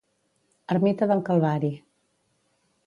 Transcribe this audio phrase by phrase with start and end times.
[0.75, 1.71] Ermita del Calvari